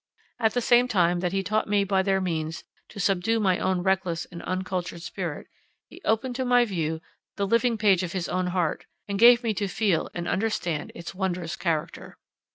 At 0.39 0.55
the 0.55 0.61
same 0.61 0.87
time 0.87 1.19
that 1.19 1.31
he 1.31 1.43
taught 1.43 1.67
me 1.69 1.83
by 1.83 2.01
their 2.01 2.19
means 2.19 2.63
to 2.89 2.99
subdue 2.99 3.39
my 3.39 3.59
own 3.59 3.83
reckless 3.83 4.25
and 4.31 4.41
uncultured 4.41 5.03
spirit, 5.03 5.45
he 5.89 6.01
opened 6.03 6.35
to 6.37 6.43
my 6.43 6.65
view 6.65 7.01
the 7.37 7.45
living 7.45 7.77
page 7.77 8.01
of 8.01 8.13
his 8.13 8.27
own 8.27 8.47
heart, 8.47 8.87
and 9.07 9.19
gave 9.19 9.43
me 9.43 9.53
to 9.53 9.67
feel 9.67 10.09
and 10.15 10.27
understand 10.27 10.91
its 10.95 11.13
wondrous 11.13 11.55
character. 11.55 12.17